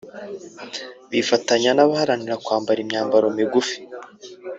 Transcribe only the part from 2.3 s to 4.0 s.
kwambara imyambaro migufi